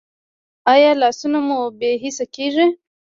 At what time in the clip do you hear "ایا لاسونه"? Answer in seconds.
0.73-1.39